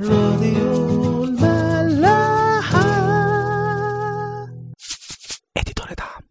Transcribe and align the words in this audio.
راديو 0.00 1.24
الملاحة. 1.24 2.82
اديتور 5.56 5.86
دعم. 5.98 6.22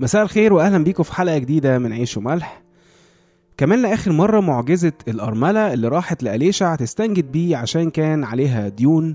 مساء 0.00 0.22
الخير 0.22 0.52
واهلا 0.52 0.84
بيكم 0.84 1.02
في 1.02 1.12
حلقة 1.12 1.38
جديدة 1.38 1.78
من 1.78 1.92
عيش 1.92 2.16
وملح. 2.16 2.62
كمان 3.60 3.82
لآخر 3.82 4.12
مرة 4.12 4.40
معجزة 4.40 4.92
الأرملة 5.08 5.72
اللي 5.72 5.88
راحت 5.88 6.22
لأليشع 6.22 6.74
تستنجد 6.74 7.32
بيه 7.32 7.56
عشان 7.56 7.90
كان 7.90 8.24
عليها 8.24 8.68
ديون 8.68 9.14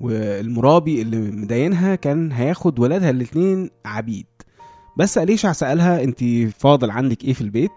والمرابي 0.00 1.02
اللي 1.02 1.16
مدينها 1.16 1.94
كان 1.94 2.32
هياخد 2.32 2.78
ولادها 2.78 3.10
الاتنين 3.10 3.70
عبيد. 3.84 4.26
بس 4.98 5.18
أليشع 5.18 5.52
سألها 5.52 6.04
أنت 6.04 6.24
فاضل 6.58 6.90
عندك 6.90 7.24
إيه 7.24 7.32
في 7.32 7.40
البيت؟ 7.40 7.72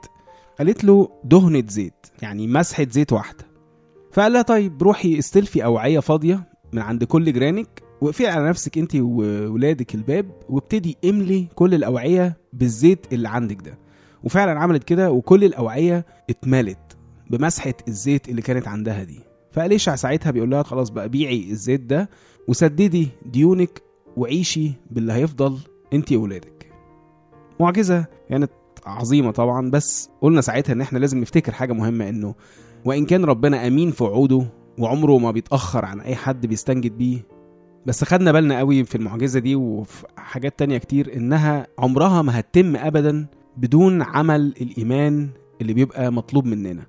قالت 0.59 0.83
له 0.83 1.09
دهنة 1.23 1.63
زيت 1.67 2.07
يعني 2.21 2.47
مسحة 2.47 2.87
زيت 2.89 3.13
واحدة. 3.13 3.45
فقال 4.11 4.33
لها 4.33 4.41
طيب 4.41 4.83
روحي 4.83 5.19
استلفي 5.19 5.65
أوعية 5.65 5.99
فاضية 5.99 6.49
من 6.73 6.81
عند 6.81 7.03
كل 7.03 7.33
جيرانك 7.33 7.83
واقفي 8.01 8.27
على 8.27 8.49
نفسك 8.49 8.77
أنت 8.77 8.95
وولادك 8.95 9.95
الباب 9.95 10.25
وابتدي 10.49 10.97
املي 11.05 11.47
كل 11.55 11.73
الأوعية 11.73 12.37
بالزيت 12.53 13.13
اللي 13.13 13.29
عندك 13.29 13.61
ده. 13.61 13.84
وفعلا 14.25 14.59
عملت 14.59 14.83
كده 14.83 15.11
وكل 15.11 15.43
الأوعية 15.43 16.05
اتملت 16.29 16.97
بمسحة 17.29 17.73
الزيت 17.87 18.29
اللي 18.29 18.41
كانت 18.41 18.67
عندها 18.67 19.03
دي. 19.03 19.19
فأليشع 19.51 19.95
ساعتها 19.95 20.31
بيقول 20.31 20.49
لها 20.49 20.63
خلاص 20.63 20.89
بقى 20.89 21.09
بيعي 21.09 21.49
الزيت 21.51 21.81
ده 21.81 22.09
وسددي 22.47 23.07
ديونك 23.25 23.81
وعيشي 24.17 24.71
باللي 24.91 25.13
هيفضل 25.13 25.57
انت 25.93 26.11
وولادك 26.13 26.71
معجزة 27.59 28.05
كانت 28.29 28.51
عظيمة 28.85 29.31
طبعا 29.31 29.69
بس 29.71 30.09
قلنا 30.21 30.41
ساعتها 30.41 30.73
إن 30.73 30.81
إحنا 30.81 30.99
لازم 30.99 31.17
نفتكر 31.19 31.51
حاجة 31.51 31.73
مهمة 31.73 32.09
إنه 32.09 32.35
وإن 32.85 33.05
كان 33.05 33.25
ربنا 33.25 33.67
أمين 33.67 33.91
في 33.91 34.03
وعوده 34.03 34.45
وعمره 34.77 35.17
ما 35.17 35.31
بيتأخر 35.31 35.85
عن 35.85 35.99
أي 36.01 36.15
حد 36.15 36.45
بيستنجد 36.45 36.97
بيه. 36.97 37.25
بس 37.85 38.03
خدنا 38.03 38.31
بالنا 38.31 38.57
قوي 38.59 38.83
في 38.83 38.95
المعجزة 38.95 39.39
دي 39.39 39.55
وفي 39.55 40.05
حاجات 40.17 40.59
تانية 40.59 40.77
كتير 40.77 41.13
إنها 41.17 41.67
عمرها 41.79 42.21
ما 42.21 42.39
هتتم 42.39 42.75
ابدا 42.75 43.27
بدون 43.57 44.01
عمل 44.01 44.53
الإيمان 44.61 45.29
اللي 45.61 45.73
بيبقى 45.73 46.11
مطلوب 46.11 46.45
مننا. 46.45 46.85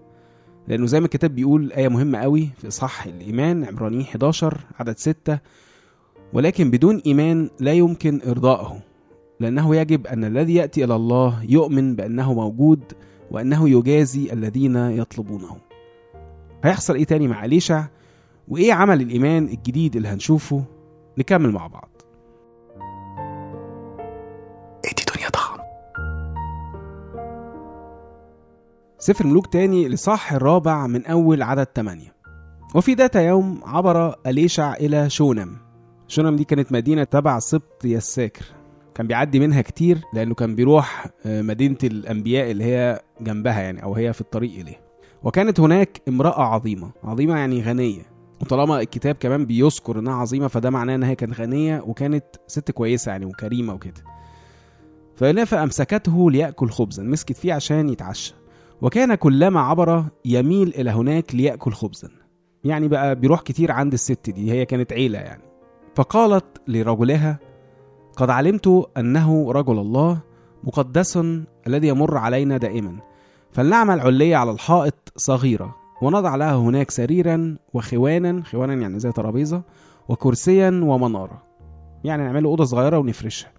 لأنه 0.69 0.87
زي 0.87 1.01
ما 1.01 1.05
الكتاب 1.07 1.35
بيقول 1.35 1.73
آية 1.73 1.89
مهمة 1.89 2.19
قوي 2.19 2.49
في 2.59 2.69
إصحاح 2.69 3.07
الإيمان 3.07 3.65
عبرانيين 3.65 4.03
11 4.03 4.61
عدد 4.79 4.99
6 4.99 5.39
ولكن 6.33 6.71
بدون 6.71 7.03
إيمان 7.07 7.51
لا 7.61 7.73
يمكن 7.73 8.21
إرضائه 8.29 8.81
لأنه 9.41 9.77
يجب 9.77 10.07
أن 10.07 10.25
الذي 10.25 10.55
يأتي 10.55 10.85
إلى 10.85 10.97
الله 10.97 11.45
يؤمن 11.49 11.97
بأنه 11.97 12.35
موجود 12.35 12.81
وأنه 13.31 13.69
يجازي 13.69 14.33
الذين 14.33 14.77
يطلبونه. 14.77 15.57
هيحصل 16.65 16.95
إيه 16.95 17.05
تاني 17.05 17.29
مع 17.29 17.45
أليشع؟ 17.45 17.85
وإيه 18.49 18.73
عمل 18.73 19.01
الإيمان 19.01 19.45
الجديد 19.45 19.97
اللي 19.97 20.09
هنشوفه؟ 20.09 20.65
نكمل 21.19 21.51
مع 21.53 21.67
بعض. 21.67 21.96
سفر 29.07 29.27
ملوك 29.27 29.47
تاني 29.47 29.89
لصح 29.89 30.33
الرابع 30.33 30.87
من 30.87 31.07
أول 31.07 31.43
عدد 31.43 31.67
8 31.77 32.13
وفي 32.75 32.95
ذات 32.95 33.17
يوم 33.17 33.61
عبر 33.65 34.15
أليشع 34.27 34.75
إلى 34.75 35.11
شونم. 35.11 35.57
شونم 36.09 36.37
دي 36.37 36.45
كانت 36.45 36.73
مدينة 36.73 37.05
تبع 37.05 37.39
سبط 37.39 37.85
يساكر. 37.85 38.45
كان 38.95 39.07
بيعدي 39.07 39.41
منها 39.41 39.63
كتير 39.63 39.99
لأنه 40.13 40.35
كان 40.35 40.55
بيروح 40.55 41.07
آه، 41.27 41.43
مدينة 41.43 41.77
الأنبياء 41.85 42.51
اللي 42.51 42.65
هي 42.65 43.01
جنبها 43.21 43.61
يعني 43.61 43.83
أو 43.83 43.95
هي 43.95 44.13
في 44.13 44.21
الطريق 44.21 44.61
إليه. 44.61 44.81
وكانت 45.23 45.61
هناك 45.61 46.03
امرأة 46.09 46.43
عظيمة 46.43 46.91
عظيمة 47.05 47.39
يعني 47.39 47.63
غنية. 47.63 48.03
وطالما 48.41 48.81
الكتاب 48.81 49.15
كمان 49.15 49.47
بيذكر 49.47 49.99
إنها 49.99 50.15
عظيمة 50.15 50.49
فده 50.49 50.71
معناه 50.71 50.95
إنها 50.95 51.15
كانت 51.15 51.41
غنية 51.41 51.81
وكانت 51.81 52.25
ست 52.47 52.71
كويسة 52.71 53.13
يعني 53.13 53.27
وكريمة 53.27 53.75
وكده. 53.75 54.05
فهنا 55.17 55.45
فامسكته 55.45 56.31
ليأكل 56.31 56.71
خبزا 56.71 57.03
مسكت 57.03 57.37
فيه 57.37 57.53
عشان 57.53 57.89
يتعشى. 57.89 58.35
وكان 58.83 59.15
كلما 59.15 59.61
عبر 59.61 60.05
يميل 60.25 60.69
إلى 60.69 60.91
هناك 60.91 61.35
ليأكل 61.35 61.73
خبزا. 61.73 62.11
يعني 62.65 62.89
بقى 62.89 63.15
بيروح 63.15 63.41
كتير 63.41 63.73
عند 63.73 63.93
الست 63.93 64.31
دي 64.31 64.53
هي 64.53 64.65
كانت 64.65 64.93
عيلة 64.93 65.19
يعني. 65.19 65.43
فقالت 65.95 66.45
لرجلها 66.69 67.39
قد 68.17 68.31
علمت 68.31 68.89
أنه 68.97 69.53
رجل 69.53 69.79
الله 69.79 70.19
مقدس 70.65 71.19
الذي 71.67 71.89
يمر 71.89 72.17
علينا 72.17 72.57
دائما. 72.57 72.97
فلنعمل 73.53 74.01
عليه 74.01 74.37
على 74.37 74.51
الحائط 74.51 75.13
صغيرة 75.17 75.77
ونضع 76.03 76.37
لها 76.37 76.57
هناك 76.57 76.91
سريرا 76.91 77.57
وخوانا 77.75 78.43
خوانا 78.45 78.75
يعني 78.75 78.99
زي 78.99 79.13
ترابيزة 79.13 79.63
وكرسيا 80.09 80.81
ومنارة. 80.85 81.43
يعني 82.05 82.23
نعمله 82.23 82.49
أوضة 82.49 82.65
صغيرة 82.65 82.99
ونفرشها. 82.99 83.51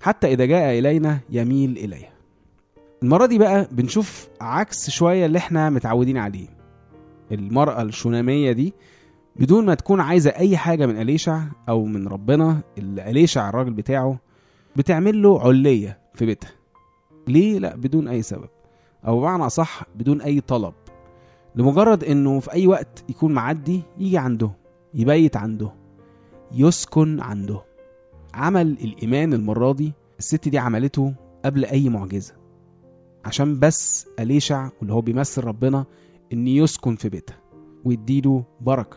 حتى 0.00 0.32
إذا 0.32 0.44
جاء 0.44 0.78
إلينا 0.78 1.18
يميل 1.30 1.70
إليها. 1.76 2.19
المرة 3.02 3.26
دي 3.26 3.38
بقى 3.38 3.68
بنشوف 3.72 4.28
عكس 4.40 4.90
شوية 4.90 5.26
اللي 5.26 5.38
إحنا 5.38 5.70
متعودين 5.70 6.16
عليه. 6.18 6.48
المرأة 7.32 7.82
الشونامية 7.82 8.52
دي 8.52 8.74
بدون 9.36 9.66
ما 9.66 9.74
تكون 9.74 10.00
عايزة 10.00 10.30
أي 10.30 10.56
حاجة 10.56 10.86
من 10.86 11.00
أليشع 11.00 11.42
أو 11.68 11.84
من 11.84 12.08
ربنا 12.08 12.60
اللي 12.78 13.10
أليشع 13.10 13.48
الراجل 13.48 13.72
بتاعه 13.72 14.18
بتعمل 14.76 15.22
له 15.22 15.40
علية 15.40 15.98
في 16.14 16.26
بيتها. 16.26 16.50
ليه؟ 17.28 17.58
لا 17.58 17.76
بدون 17.76 18.08
أي 18.08 18.22
سبب. 18.22 18.48
أو 19.06 19.20
بمعنى 19.20 19.46
أصح 19.46 19.82
بدون 19.94 20.20
أي 20.22 20.40
طلب. 20.40 20.74
لمجرد 21.56 22.04
إنه 22.04 22.40
في 22.40 22.52
أي 22.52 22.66
وقت 22.66 23.04
يكون 23.08 23.32
معدي 23.32 23.82
يجي 23.98 24.18
عنده 24.18 24.50
يبيت 24.94 25.36
عنده 25.36 25.72
يسكن 26.52 27.20
عنده. 27.20 27.60
عمل 28.34 28.66
الإيمان 28.70 29.32
المرة 29.34 29.72
دي 29.72 29.92
الست 30.18 30.48
دي 30.48 30.58
عملته 30.58 31.14
قبل 31.44 31.64
أي 31.64 31.88
معجزة. 31.88 32.39
عشان 33.24 33.58
بس 33.58 34.06
أليشع 34.18 34.68
واللي 34.80 34.92
هو 34.94 35.00
بيمثل 35.00 35.44
ربنا 35.44 35.84
إن 36.32 36.48
يسكن 36.48 36.96
في 36.96 37.08
بيتها 37.08 37.36
ويديله 37.84 38.44
بركة. 38.60 38.96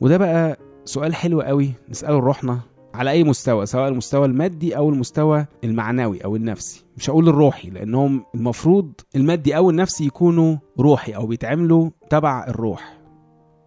وده 0.00 0.16
بقى 0.16 0.58
سؤال 0.84 1.14
حلو 1.14 1.40
قوي 1.40 1.72
نسأله 1.88 2.18
لروحنا 2.18 2.60
على 2.94 3.10
أي 3.10 3.24
مستوى 3.24 3.66
سواء 3.66 3.88
المستوى 3.88 4.26
المادي 4.26 4.76
أو 4.76 4.88
المستوى 4.88 5.46
المعنوي 5.64 6.24
أو 6.24 6.36
النفسي. 6.36 6.84
مش 6.96 7.10
هقول 7.10 7.28
الروحي 7.28 7.70
لأنهم 7.70 8.24
المفروض 8.34 8.92
المادي 9.16 9.56
أو 9.56 9.70
النفسي 9.70 10.06
يكونوا 10.06 10.56
روحي 10.80 11.12
أو 11.12 11.26
بيتعملوا 11.26 11.90
تبع 12.10 12.44
الروح. 12.48 12.98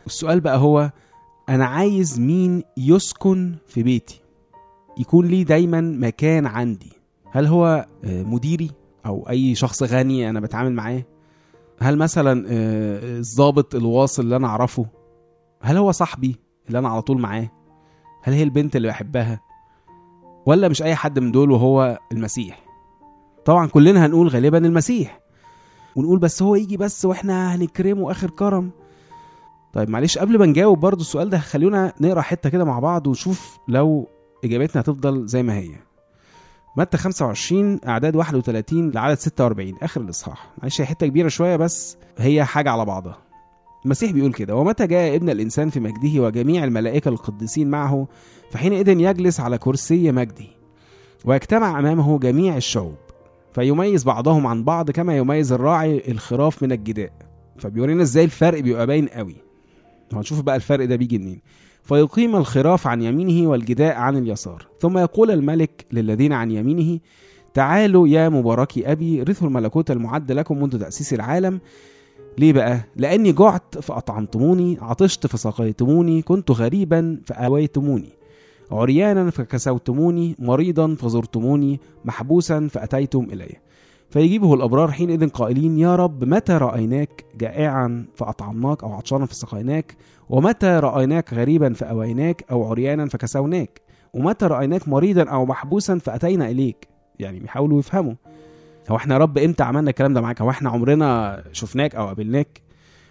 السؤال 0.05 0.39
بقى 0.39 0.57
هو 0.57 0.91
أنا 1.49 1.65
عايز 1.65 2.19
مين 2.19 2.63
يسكن 2.77 3.55
في 3.67 3.83
بيتي؟ 3.83 4.21
يكون 4.97 5.27
ليه 5.27 5.43
دايما 5.43 5.81
مكان 5.81 6.45
عندي؟ 6.45 6.91
هل 7.31 7.45
هو 7.45 7.85
آه، 8.03 8.23
مديري؟ 8.23 8.71
أو 9.05 9.29
أي 9.29 9.55
شخص 9.55 9.83
غني 9.83 10.29
أنا 10.29 10.39
بتعامل 10.39 10.73
معاه 10.73 11.03
هل 11.81 11.97
مثلا 11.97 12.45
آه، 12.49 13.17
الضابط 13.17 13.75
الواصل 13.75 14.23
اللي 14.23 14.35
أنا 14.35 14.47
أعرفه 14.47 14.85
هل 15.61 15.77
هو 15.77 15.91
صاحبي 15.91 16.35
اللي 16.67 16.79
أنا 16.79 16.89
على 16.89 17.01
طول 17.01 17.21
معاه؟ 17.21 17.51
هل 18.23 18.33
هي 18.33 18.43
البنت 18.43 18.75
اللي 18.75 18.87
بحبها؟ 18.87 19.41
ولا 20.45 20.67
مش 20.67 20.81
أي 20.83 20.95
حد 20.95 21.19
من 21.19 21.31
دول 21.31 21.51
وهو 21.51 21.99
المسيح؟ 22.11 22.63
طبعا 23.45 23.67
كلنا 23.67 24.05
هنقول 24.05 24.27
غالبا 24.27 24.57
المسيح. 24.57 25.19
ونقول 25.95 26.19
بس 26.19 26.41
هو 26.41 26.55
يجي 26.55 26.77
بس 26.77 27.05
وإحنا 27.05 27.55
هنكرمه 27.55 28.11
آخر 28.11 28.29
كرم. 28.29 28.69
طيب 29.73 29.89
معلش 29.89 30.17
قبل 30.17 30.39
ما 30.39 30.45
نجاوب 30.45 30.79
برضو 30.79 31.01
السؤال 31.01 31.29
ده 31.29 31.37
خلونا 31.37 31.93
نقرأ 32.01 32.21
حتة 32.21 32.49
كده 32.49 32.63
مع 32.65 32.79
بعض 32.79 33.07
ونشوف 33.07 33.57
لو 33.67 34.07
إجابتنا 34.43 34.81
هتفضل 34.81 35.27
زي 35.27 35.43
ما 35.43 35.53
هي. 35.57 35.75
متى 36.77 36.97
25 36.97 37.79
أعداد 37.87 38.15
31 38.15 38.91
لعدد 38.91 39.17
46 39.17 39.73
آخر 39.81 40.01
الإصحاح. 40.01 40.49
معلش 40.61 40.81
هي 40.81 40.85
حتة 40.85 41.07
كبيرة 41.07 41.27
شوية 41.27 41.55
بس 41.55 41.97
هي 42.17 42.45
حاجة 42.45 42.69
على 42.69 42.85
بعضها. 42.85 43.17
المسيح 43.85 44.11
بيقول 44.11 44.33
كده 44.33 44.55
ومتى 44.55 44.87
جاء 44.87 45.15
ابن 45.15 45.29
الإنسان 45.29 45.69
في 45.69 45.79
مجده 45.79 46.21
وجميع 46.23 46.63
الملائكة 46.63 47.09
القديسين 47.09 47.69
معه 47.69 48.07
فحينئذ 48.51 48.87
يجلس 48.87 49.39
على 49.39 49.57
كرسي 49.57 50.11
مجده 50.11 50.45
ويجتمع 51.25 51.79
أمامه 51.79 52.19
جميع 52.19 52.57
الشعوب 52.57 52.95
فيميز 53.53 54.03
بعضهم 54.03 54.47
عن 54.47 54.63
بعض 54.63 54.91
كما 54.91 55.17
يميز 55.17 55.51
الراعي 55.51 56.03
الخراف 56.11 56.63
من 56.63 56.71
الجداء. 56.71 57.11
فبيورينا 57.57 58.01
إزاي 58.03 58.23
الفرق 58.23 58.59
بيبقى 58.59 58.87
باين 58.87 59.07
قوي. 59.07 59.35
هنشوف 60.13 60.41
بقى 60.41 60.55
الفرق 60.55 60.85
ده 60.85 60.95
بيجي 60.95 61.17
منين. 61.17 61.41
فيقيم 61.87 62.35
الخراف 62.35 62.87
عن 62.87 63.01
يمينه 63.01 63.49
والجداء 63.49 63.95
عن 63.95 64.17
اليسار. 64.17 64.67
ثم 64.79 64.97
يقول 64.97 65.31
الملك 65.31 65.85
للذين 65.91 66.33
عن 66.33 66.51
يمينه 66.51 66.99
تعالوا 67.53 68.07
يا 68.07 68.29
مباركي 68.29 68.91
أبي 68.91 69.23
رثوا 69.23 69.47
الملكوت 69.47 69.91
المعد 69.91 70.31
لكم 70.31 70.61
منذ 70.61 70.79
تأسيس 70.79 71.13
العالم. 71.13 71.59
ليه 72.37 72.53
بقى؟ 72.53 72.79
لأني 72.95 73.31
جعت 73.31 73.77
فأطعمتموني 73.81 74.77
عطشت 74.81 75.27
فسقيتموني 75.27 76.21
كنت 76.21 76.51
غريبا 76.51 77.21
فأويتموني. 77.25 78.09
عريانا 78.71 79.29
فكسوتموني 79.29 80.35
مريضا 80.39 80.95
فزرتموني 80.95 81.79
محبوسا 82.05 82.67
فأتيتم 82.71 83.27
إلي. 83.33 83.55
فيجيبه 84.09 84.53
الأبرار 84.53 84.91
حينئذ 84.91 85.29
قائلين 85.29 85.77
يا 85.77 85.95
رب 85.95 86.23
متى 86.23 86.53
رأيناك 86.53 87.25
جائعا 87.37 88.05
فأطعمناك 88.15 88.83
أو 88.83 88.93
عطشانا 88.93 89.25
فسقيناك؟ 89.25 89.97
ومتى 90.29 90.67
رأيناك 90.67 91.33
غريبا 91.33 91.73
فأويناك 91.73 92.45
أو 92.51 92.69
عريانا 92.69 93.05
فكسوناك؟ 93.05 93.81
ومتى 94.13 94.45
رأيناك 94.45 94.87
مريضا 94.87 95.23
أو 95.23 95.45
محبوسا 95.45 95.97
فأتينا 95.97 96.49
إليك؟ 96.49 96.87
يعني 97.19 97.39
بيحاولوا 97.39 97.79
يفهموا. 97.79 98.13
هو 98.89 98.95
إحنا 98.95 99.13
يا 99.13 99.19
رب 99.19 99.37
إمتى 99.37 99.63
عملنا 99.63 99.89
الكلام 99.89 100.13
ده 100.13 100.21
معاك؟ 100.21 100.41
هو 100.41 100.49
إحنا 100.49 100.69
عمرنا 100.69 101.43
شفناك 101.51 101.95
أو 101.95 102.05
قابلناك؟ 102.05 102.61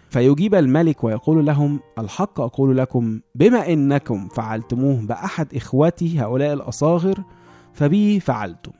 فيجيب 0.09 0.55
الملك 0.55 1.03
ويقول 1.03 1.45
لهم 1.45 1.79
الحق 1.99 2.41
أقول 2.41 2.77
لكم 2.77 3.19
بما 3.35 3.73
إنكم 3.73 4.27
فعلتموه 4.27 5.05
بأحد 5.05 5.55
اخوتي 5.55 6.19
هؤلاء 6.19 6.53
الأصاغر 6.53 7.23
فبي 7.73 8.19
فعلتم. 8.19 8.71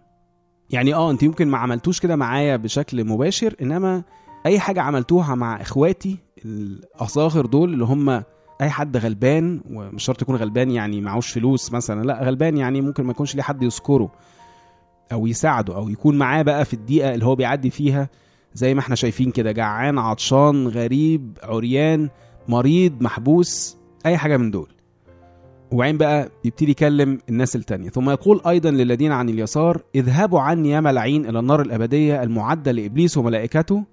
يعني 0.69 0.93
آه 0.93 1.11
أنت 1.11 1.23
يمكن 1.23 1.47
ما 1.47 1.57
عملتوش 1.57 1.99
كده 1.99 2.15
معايا 2.15 2.55
بشكل 2.57 3.03
مباشر 3.05 3.55
إنما 3.61 4.03
أي 4.45 4.59
حاجة 4.59 4.81
عملتوها 4.81 5.35
مع 5.35 5.61
إخواتي 5.61 6.17
الأصاغر 6.45 7.45
دول 7.45 7.73
اللي 7.73 7.85
هم 7.85 8.09
أي 8.61 8.69
حد 8.69 8.97
غلبان 8.97 9.61
ومش 9.71 10.03
شرط 10.03 10.21
يكون 10.21 10.35
غلبان 10.35 10.71
يعني 10.71 11.01
معهوش 11.01 11.29
فلوس 11.31 11.71
مثلا 11.73 12.03
لا 12.03 12.23
غلبان 12.23 12.57
يعني 12.57 12.81
ممكن 12.81 13.03
ما 13.03 13.11
يكونش 13.11 13.35
ليه 13.35 13.43
حد 13.43 13.63
يذكره 13.63 14.11
أو 15.11 15.27
يساعده 15.27 15.75
أو 15.75 15.89
يكون 15.89 16.17
معاه 16.17 16.41
بقى 16.41 16.65
في 16.65 16.73
الدقيقة 16.73 17.13
اللي 17.13 17.25
هو 17.25 17.35
بيعدي 17.35 17.69
فيها. 17.69 18.09
زي 18.53 18.73
ما 18.73 18.79
إحنا 18.79 18.95
شايفين 18.95 19.31
كده 19.31 19.51
جعان 19.51 19.97
عطشان 19.99 20.67
غريب 20.67 21.37
عريان 21.43 22.09
مريض 22.47 23.01
محبوس 23.01 23.77
أي 24.05 24.17
حاجة 24.17 24.37
من 24.37 24.51
دول. 24.51 24.67
وبعدين 25.71 25.97
بقى 25.97 26.29
يبتدي 26.45 26.71
يكلم 26.71 27.19
الناس 27.29 27.55
التانية. 27.55 27.89
ثم 27.89 28.09
يقول 28.09 28.41
أيضا 28.47 28.71
للذين 28.71 29.11
عن 29.11 29.29
اليسار 29.29 29.81
اذهبوا 29.95 30.39
عني 30.39 30.69
يا 30.69 30.79
ملعين 30.79 31.25
إلى 31.29 31.39
النار 31.39 31.61
الأبدية 31.61 32.23
المعدة 32.23 32.71
لإبليس 32.71 33.17
وملائكته 33.17 33.83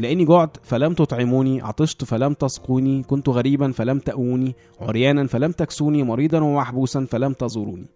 لأني 0.00 0.24
جعت 0.24 0.56
فلم 0.62 0.94
تطعموني 0.94 1.62
عطشت 1.62 2.04
فلم 2.04 2.32
تسقوني 2.32 3.02
كنت 3.02 3.28
غريبا 3.28 3.72
فلم 3.72 3.98
تأووني 3.98 4.54
عريانا 4.80 5.26
فلم 5.26 5.52
تكسوني 5.52 6.02
مريضا 6.02 6.40
ومحبوسا 6.40 7.06
فلم 7.10 7.32
تزوروني. 7.32 7.86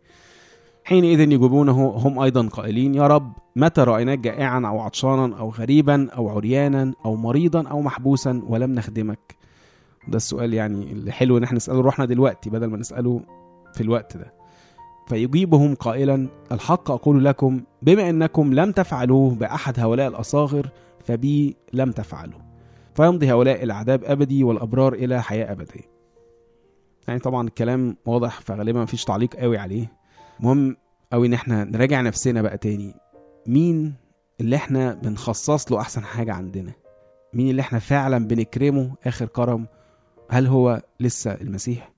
حينئذ 0.85 1.21
يجيبونه 1.21 1.89
هم 1.89 2.19
أيضا 2.19 2.49
قائلين 2.49 2.95
يا 2.95 3.07
رب 3.07 3.33
متى 3.57 3.81
رأيناك 3.81 4.19
جائعا 4.19 4.67
أو 4.67 4.81
عطشانا 4.81 5.39
أو 5.39 5.51
غريبا 5.51 6.09
أو 6.11 6.29
عريانا 6.29 6.93
أو 7.05 7.17
مريضا 7.17 7.69
أو 7.69 7.83
محبوسا 7.83 8.43
ولم 8.49 8.75
نخدمك؟ 8.75 9.44
ده 10.09 10.17
السؤال 10.17 10.55
يعني 10.55 10.93
اللي 10.93 11.13
حلو 11.13 11.39
إن 11.39 11.43
إحنا 11.43 11.57
نسأله 11.57 11.81
روحنا 11.81 12.05
دلوقتي 12.05 12.51
بدل 12.51 12.67
ما 12.67 12.77
نسأله 12.77 13.21
في 13.75 13.81
الوقت 13.81 14.17
ده. 14.17 14.33
فيجيبهم 15.09 15.75
قائلا 15.75 16.29
الحق 16.53 16.91
أقول 16.91 17.25
لكم 17.25 17.61
بما 17.83 18.11
أنكم 18.11 18.55
لم 18.55 18.73
تفعلوه 18.73 19.35
بأحد 19.35 19.81
هؤلاء 19.81 20.09
الأصاغر 20.09 20.69
فبي 21.05 21.57
لم 21.73 21.93
تفعلوا. 21.93 22.41
فيمضي 22.95 23.33
هؤلاء 23.33 23.63
العذاب 23.63 24.05
أبدي 24.05 24.45
والأبرار 24.45 24.93
إلى 24.93 25.23
حياة 25.23 25.53
أبدية. 25.53 25.95
يعني 27.09 27.21
طبعا 27.21 27.49
الكلام 27.49 27.97
واضح 28.07 28.41
فغالبا 28.41 28.83
مفيش 28.83 29.05
تعليق 29.05 29.37
قوي 29.37 29.59
عليه. 29.59 29.93
مهم 30.41 30.77
قوي 31.13 31.27
إن 31.27 31.33
إحنا 31.33 31.65
نراجع 31.65 32.01
نفسنا 32.01 32.43
بقى 32.43 32.59
تاني. 32.59 32.95
مين 33.47 33.95
اللي 34.41 34.57
إحنا 34.57 34.95
بنخصص 34.95 35.73
له 35.73 35.81
أحسن 35.81 36.05
حاجة 36.05 36.33
عندنا؟ 36.33 36.73
مين 37.35 37.51
اللي 37.51 37.63
إحنا 37.63 37.79
فعلا 37.79 38.19
بنكرمه 38.29 38.95
آخر 39.07 39.27
كرم 39.27 39.67
هل 40.35 40.47
هو 40.47 40.83
لسه 41.01 41.33
المسيح؟ 41.33 41.93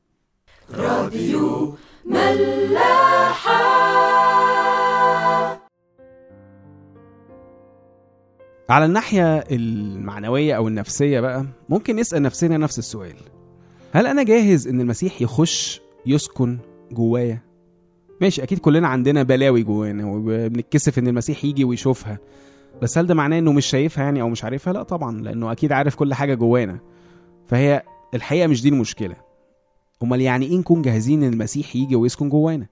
على 8.70 8.84
الناحية 8.84 9.38
المعنوية 9.38 10.54
أو 10.56 10.68
النفسية 10.68 11.20
بقى 11.20 11.46
ممكن 11.68 11.96
نسأل 11.96 12.22
نفسنا 12.22 12.56
نفس 12.56 12.78
السؤال. 12.78 13.14
هل 13.92 14.06
أنا 14.06 14.22
جاهز 14.22 14.68
إن 14.68 14.80
المسيح 14.80 15.22
يخش 15.22 15.80
يسكن 16.06 16.58
جوايا؟ 16.92 17.42
ماشي 18.20 18.42
أكيد 18.42 18.58
كلنا 18.58 18.88
عندنا 18.88 19.22
بلاوي 19.22 19.62
جوانا 19.62 20.06
وبنتكسف 20.06 20.98
إن 20.98 21.08
المسيح 21.08 21.44
يجي 21.44 21.64
ويشوفها. 21.64 22.18
بس 22.82 22.98
هل 22.98 23.06
ده 23.06 23.14
معناه 23.14 23.38
إنه 23.38 23.52
مش 23.52 23.66
شايفها 23.66 24.04
يعني 24.04 24.20
أو 24.20 24.28
مش 24.28 24.44
عارفها؟ 24.44 24.72
لا 24.72 24.82
طبعا 24.82 25.20
لأنه 25.20 25.52
أكيد 25.52 25.72
عارف 25.72 25.94
كل 25.94 26.14
حاجة 26.14 26.34
جوانا. 26.34 26.78
فهي 27.46 27.82
الحقيقة 28.14 28.46
مش 28.46 28.62
دي 28.62 28.68
المشكلة 28.68 29.16
أمال 30.02 30.20
يعني 30.20 30.46
إيه 30.46 30.58
نكون 30.58 30.82
جاهزين 30.82 31.22
إن 31.22 31.32
المسيح 31.32 31.76
يجي 31.76 31.96
ويسكن 31.96 32.28
جوانا؟ 32.28 32.66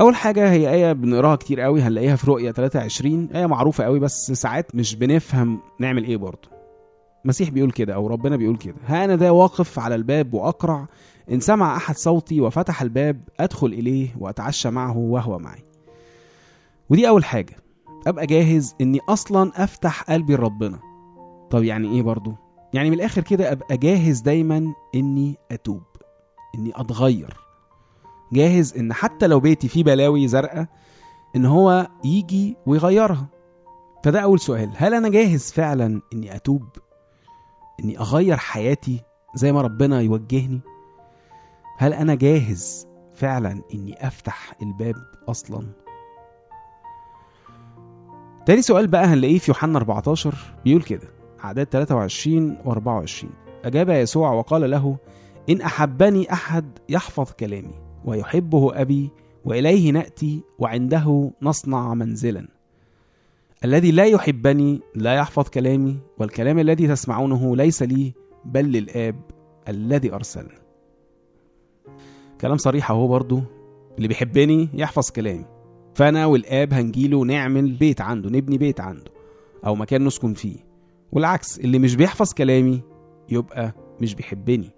أول 0.00 0.14
حاجة 0.14 0.52
هي 0.52 0.70
آية 0.72 0.92
بنقراها 0.92 1.36
كتير 1.36 1.60
قوي 1.60 1.80
هنلاقيها 1.82 2.16
في 2.16 2.26
رؤية 2.26 2.52
23 2.52 3.28
آية 3.34 3.46
معروفة 3.46 3.84
قوي 3.84 3.98
بس 4.00 4.32
ساعات 4.32 4.74
مش 4.74 4.94
بنفهم 4.94 5.60
نعمل 5.78 6.04
إيه 6.04 6.16
برضه. 6.16 6.48
المسيح 7.24 7.48
بيقول 7.50 7.70
كده 7.70 7.94
أو 7.94 8.06
ربنا 8.06 8.36
بيقول 8.36 8.56
كده 8.56 8.74
ها 8.86 9.04
أنا 9.04 9.16
ده 9.16 9.32
واقف 9.32 9.78
على 9.78 9.94
الباب 9.94 10.34
وأقرع 10.34 10.86
إن 11.30 11.40
سمع 11.40 11.76
أحد 11.76 11.96
صوتي 11.96 12.40
وفتح 12.40 12.82
الباب 12.82 13.20
أدخل 13.40 13.66
إليه 13.66 14.08
وأتعشى 14.18 14.70
معه 14.70 14.96
وهو 14.98 15.38
معي. 15.38 15.64
ودي 16.90 17.08
أول 17.08 17.24
حاجة 17.24 17.56
أبقى 18.06 18.26
جاهز 18.26 18.74
إني 18.80 19.00
أصلا 19.08 19.52
أفتح 19.64 20.02
قلبي 20.02 20.34
لربنا. 20.34 20.78
طب 21.50 21.62
يعني 21.64 21.92
إيه 21.92 22.02
برضه؟ 22.02 22.49
يعني 22.74 22.90
من 22.90 22.96
الآخر 22.96 23.22
كده 23.22 23.52
أبقى 23.52 23.76
جاهز 23.76 24.20
دايما 24.20 24.74
إني 24.94 25.36
أتوب 25.50 25.82
إني 26.54 26.72
أتغير. 26.74 27.36
جاهز 28.32 28.76
إن 28.78 28.92
حتى 28.92 29.26
لو 29.26 29.40
بيتي 29.40 29.68
فيه 29.68 29.84
بلاوي 29.84 30.28
زرقاء 30.28 30.66
إن 31.36 31.46
هو 31.46 31.88
يجي 32.04 32.56
ويغيرها. 32.66 33.26
فده 34.04 34.20
أول 34.20 34.40
سؤال 34.40 34.70
هل 34.76 34.94
أنا 34.94 35.08
جاهز 35.08 35.52
فعلا 35.52 36.00
إني 36.12 36.36
أتوب؟ 36.36 36.62
إني 37.84 37.98
أغير 37.98 38.36
حياتي 38.36 39.00
زي 39.34 39.52
ما 39.52 39.62
ربنا 39.62 40.00
يوجهني؟ 40.00 40.60
هل 41.78 41.92
أنا 41.92 42.14
جاهز 42.14 42.86
فعلا 43.14 43.62
إني 43.74 44.06
أفتح 44.06 44.52
الباب 44.62 44.94
أصلا؟ 45.28 45.66
تاني 48.46 48.62
سؤال 48.62 48.86
بقى 48.86 49.04
هنلاقيه 49.04 49.38
في 49.38 49.50
يوحنا 49.50 49.78
14 49.78 50.34
بيقول 50.64 50.82
كده 50.82 51.08
أعداد 51.44 51.66
23 51.66 52.56
و24 52.64 53.26
أجاب 53.64 53.88
يسوع 53.88 54.32
وقال 54.32 54.70
له 54.70 54.96
إن 55.50 55.60
أحبني 55.60 56.32
أحد 56.32 56.78
يحفظ 56.88 57.30
كلامي 57.32 57.74
ويحبه 58.04 58.80
أبي 58.80 59.10
وإليه 59.44 59.90
نأتي 59.90 60.40
وعنده 60.58 61.30
نصنع 61.42 61.94
منزلا. 61.94 62.48
الذي 63.64 63.90
لا 63.90 64.04
يحبني 64.04 64.80
لا 64.94 65.14
يحفظ 65.14 65.48
كلامي 65.48 65.98
والكلام 66.18 66.58
الذي 66.58 66.88
تسمعونه 66.88 67.56
ليس 67.56 67.82
لي 67.82 68.12
بل 68.44 68.64
للآب 68.64 69.20
الذي 69.68 70.12
أرسلني. 70.12 70.58
كلام 72.40 72.56
صريح 72.56 72.90
أهو 72.90 73.08
برضو. 73.08 73.40
اللي 73.96 74.08
بيحبني 74.08 74.68
يحفظ 74.74 75.10
كلامي. 75.10 75.44
فأنا 75.94 76.26
والآب 76.26 76.74
هنجيله 76.74 77.16
ونعمل 77.16 77.72
بيت 77.72 78.00
عنده 78.00 78.30
نبني 78.30 78.58
بيت 78.58 78.80
عنده 78.80 79.10
أو 79.66 79.74
مكان 79.74 80.04
نسكن 80.04 80.34
فيه. 80.34 80.69
والعكس 81.12 81.58
اللي 81.58 81.78
مش 81.78 81.96
بيحفظ 81.96 82.32
كلامي 82.32 82.82
يبقى 83.28 83.74
مش 84.00 84.14
بيحبني. 84.14 84.70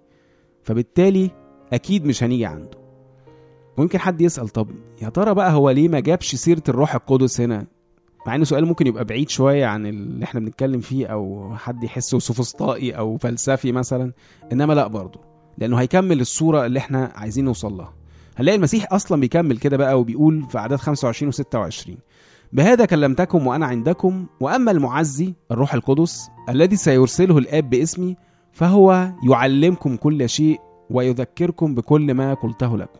فبالتالي 0.63 1.31
أكيد 1.73 2.05
مش 2.05 2.23
هنيجي 2.23 2.45
عنده. 2.45 2.77
ممكن 3.77 3.99
حد 3.99 4.21
يسأل 4.21 4.49
طب 4.49 4.67
يا 5.01 5.09
ترى 5.09 5.33
بقى 5.33 5.53
هو 5.53 5.69
ليه 5.69 5.87
ما 5.89 5.99
جابش 5.99 6.35
سيرة 6.35 6.63
الروح 6.69 6.95
القدس 6.95 7.41
هنا؟ 7.41 7.65
مع 8.27 8.35
إنه 8.35 8.43
سؤال 8.43 8.65
ممكن 8.65 8.87
يبقى 8.87 9.05
بعيد 9.05 9.29
شوية 9.29 9.65
عن 9.65 9.85
اللي 9.85 10.25
إحنا 10.25 10.39
بنتكلم 10.39 10.79
فيه 10.79 11.07
أو 11.07 11.51
حد 11.55 11.83
يحسه 11.83 12.19
سوفسطائي 12.19 12.91
أو 12.91 13.17
فلسفي 13.17 13.71
مثلا. 13.71 14.11
إنما 14.51 14.73
لأ 14.73 14.87
برضه 14.87 15.19
لأنه 15.57 15.77
هيكمل 15.77 16.21
الصورة 16.21 16.65
اللي 16.65 16.79
إحنا 16.79 17.11
عايزين 17.15 17.45
نوصل 17.45 17.77
لها. 17.77 17.93
هنلاقي 18.37 18.55
المسيح 18.55 18.93
أصلا 18.93 19.21
بيكمل 19.21 19.57
كده 19.57 19.77
بقى 19.77 19.99
وبيقول 19.99 20.45
في 20.49 20.57
أعداد 20.57 20.79
25 20.79 21.31
و26 21.31 21.89
بهذا 22.53 22.85
كلمتكم 22.85 23.47
وأنا 23.47 23.65
عندكم 23.65 24.25
وأما 24.39 24.71
المعزي 24.71 25.33
الروح 25.51 25.73
القدس 25.73 26.29
الذي 26.49 26.75
سيرسله 26.75 27.37
الآب 27.37 27.69
باسمي 27.69 28.15
فهو 28.51 29.11
يعلمكم 29.29 29.95
كل 29.95 30.29
شيء 30.29 30.59
ويذكركم 30.89 31.75
بكل 31.75 32.13
ما 32.13 32.33
قلته 32.33 32.77
لكم. 32.77 32.99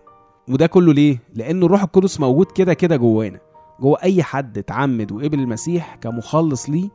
وده 0.49 0.67
كله 0.67 0.93
ليه؟ 0.93 1.19
لأن 1.33 1.63
الروح 1.63 1.83
القدس 1.83 2.19
موجود 2.19 2.45
كده 2.45 2.73
كده 2.73 2.95
جوانا 2.95 3.39
جوه 3.81 3.97
أي 4.03 4.23
حد 4.23 4.57
اتعمد 4.57 5.11
وقبل 5.11 5.39
المسيح 5.39 5.95
كمخلص 6.01 6.69
ليه 6.69 6.89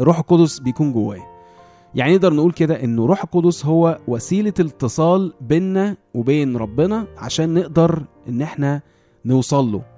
الروح 0.00 0.18
القدس 0.18 0.58
بيكون 0.58 0.92
جواه. 0.92 1.26
يعني 1.94 2.14
نقدر 2.14 2.34
نقول 2.34 2.52
كده 2.52 2.84
إن 2.84 2.98
الروح 2.98 3.22
القدس 3.22 3.66
هو 3.66 3.98
وسيلة 4.08 4.54
اتصال 4.60 5.32
بيننا 5.40 5.96
وبين 6.14 6.56
ربنا 6.56 7.06
عشان 7.18 7.54
نقدر 7.54 8.04
إن 8.28 8.42
إحنا 8.42 8.80
نوصل 9.24 9.72
له. 9.72 9.95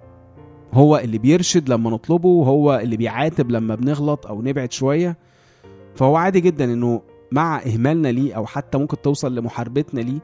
هو 0.75 0.97
اللي 0.97 1.19
بيرشد 1.19 1.69
لما 1.69 1.91
نطلبه 1.91 2.29
هو 2.29 2.75
اللي 2.75 2.97
بيعاتب 2.97 3.51
لما 3.51 3.75
بنغلط 3.75 4.27
أو 4.27 4.43
نبعد 4.43 4.73
شوية. 4.73 5.17
فهو 5.95 6.17
عادي 6.17 6.41
جدا 6.41 6.65
إنه 6.65 7.03
مع 7.33 7.63
إهمالنا 7.67 8.09
ليه 8.09 8.35
أو 8.35 8.47
حتى 8.47 8.79
ممكن 8.79 9.03
توصل 9.03 9.35
لمحاربتنا 9.35 10.01
ليه 10.01 10.21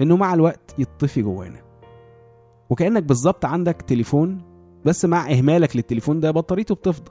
إنه 0.00 0.16
مع 0.16 0.34
الوقت 0.34 0.74
يطفي 0.78 1.22
جوانا. 1.22 1.60
وكأنك 2.70 3.02
بالظبط 3.02 3.44
عندك 3.44 3.82
تليفون 3.82 4.42
بس 4.84 5.04
مع 5.04 5.30
إهمالك 5.30 5.76
للتليفون 5.76 6.20
ده 6.20 6.30
بطاريته 6.30 6.74
بتفضى. 6.74 7.10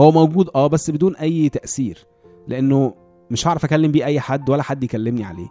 هو 0.00 0.10
موجود 0.10 0.50
آه 0.54 0.66
بس 0.66 0.90
بدون 0.90 1.16
أي 1.16 1.48
تأثير 1.48 2.06
لأنه 2.48 2.94
مش 3.30 3.46
هعرف 3.46 3.64
أكلم 3.64 3.92
بيه 3.92 4.04
أي 4.04 4.20
حد 4.20 4.50
ولا 4.50 4.62
حد 4.62 4.84
يكلمني 4.84 5.24
عليه. 5.24 5.48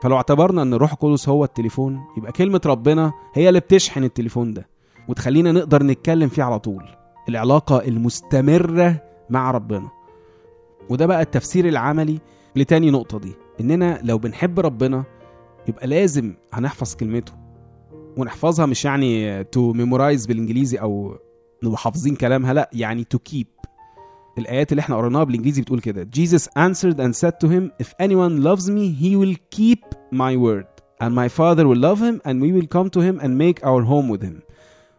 فلو 0.00 0.16
اعتبرنا 0.16 0.62
إن 0.62 0.74
الروح 0.74 0.92
القدس 0.92 1.28
هو 1.28 1.44
التليفون 1.44 2.00
يبقى 2.16 2.32
كلمة 2.32 2.60
ربنا 2.66 3.12
هي 3.34 3.48
اللي 3.48 3.60
بتشحن 3.60 4.04
التليفون 4.04 4.54
ده. 4.54 4.68
وتخلينا 5.08 5.52
نقدر 5.52 5.82
نتكلم 5.82 6.28
فيه 6.28 6.42
على 6.42 6.58
طول. 6.58 6.84
العلاقة 7.28 7.78
المستمرة 7.88 9.02
مع 9.30 9.50
ربنا. 9.50 9.90
وده 10.88 11.06
بقى 11.06 11.22
التفسير 11.22 11.68
العملي 11.68 12.18
لتاني 12.56 12.90
نقطة 12.90 13.18
دي. 13.18 13.32
إننا 13.60 14.00
لو 14.02 14.18
بنحب 14.18 14.60
ربنا 14.60 15.04
يبقى 15.68 15.86
لازم 15.86 16.34
هنحفظ 16.52 16.94
كلمته. 16.94 17.32
ونحفظها 18.16 18.66
مش 18.66 18.84
يعني 18.84 19.44
تو 19.44 19.72
ميمورايز 19.72 20.26
بالإنجليزي 20.26 20.76
أو 20.76 21.18
نبقى 21.62 21.78
حافظين 21.78 22.16
كلامها 22.16 22.52
لأ 22.54 22.70
يعني 22.72 23.04
تو 23.04 23.18
كيب 23.18 23.46
الآيات 24.38 24.72
اللي 24.72 24.80
إحنا 24.80 24.96
قريناها 24.96 25.24
بالإنجليزي 25.24 25.62
بتقول 25.62 25.80
كده. 25.80 26.08
Jesus 26.16 26.42
answered 26.42 26.96
and 27.00 27.14
said 27.14 27.32
to 27.44 27.48
him 27.48 27.70
if 27.82 27.88
anyone 28.02 28.42
loves 28.44 28.70
me 28.70 29.02
he 29.02 29.16
will 29.16 29.36
keep 29.58 29.84
my 30.12 30.36
word. 30.36 30.66
And 31.04 31.14
my 31.14 31.28
father 31.28 31.64
will 31.68 31.82
love 31.88 32.00
him 32.08 32.16
and 32.26 32.36
we 32.44 32.50
will 32.56 32.68
come 32.76 32.88
to 32.96 33.00
him 33.06 33.16
and 33.24 33.30
make 33.44 33.58
our 33.68 33.82
home 33.92 34.08
with 34.12 34.22
him. 34.28 34.36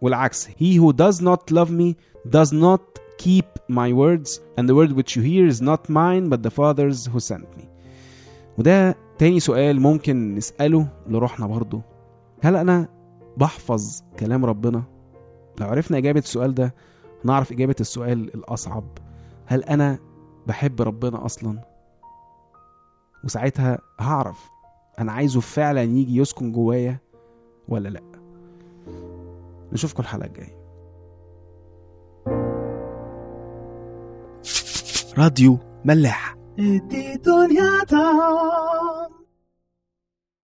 والعكس. 0.01 0.48
He 0.48 0.77
who 0.79 0.94
does 0.94 1.22
not 1.22 1.51
love 1.51 1.72
me 1.72 1.96
does 2.29 2.53
not 2.53 2.82
keep 3.18 3.46
my 3.68 3.91
words 3.94 4.39
and 4.58 4.70
the 4.70 4.75
word 4.75 4.91
which 4.91 5.15
you 5.15 5.22
hear 5.22 5.46
is 5.48 5.62
not 5.62 5.89
mine 5.89 6.29
but 6.29 6.41
the 6.44 6.50
father's 6.50 7.06
who 7.08 7.20
sent 7.20 7.58
me. 7.58 7.68
وده 8.58 8.96
تاني 9.18 9.39
سؤال 9.39 9.82
ممكن 9.82 10.36
نسأله 10.36 10.88
لروحنا 11.08 11.48
برضو. 11.48 11.82
هل 12.41 12.56
أنا 12.56 12.88
بحفظ 13.38 14.03
كلام 14.20 14.46
ربنا؟ 14.46 14.84
لو 15.60 15.68
عرفنا 15.68 15.98
إجابة 15.98 16.20
السؤال 16.20 16.53
ده 16.53 16.75
نعرف 17.24 17.51
إجابة 17.51 17.75
السؤال 17.79 18.34
الأصعب. 18.36 18.98
هل 19.46 19.63
أنا 19.63 20.00
بحب 20.48 20.82
ربنا 20.82 21.25
أصلا؟ 21.25 21.60
وساعتها 23.24 23.79
هعرف 24.00 24.50
أنا 25.00 25.12
عايزه 25.12 25.39
فعلا 25.39 25.84
يجي 25.84 26.18
يسكن 26.18 26.51
جوايا 26.51 26.98
ولا 27.68 27.89
لأ. 27.89 28.09
نشوفكم 29.74 30.04
الحلقة 30.04 30.26
الجاية. 30.26 30.60
راديو 35.18 35.58
ملاح. 35.86 36.36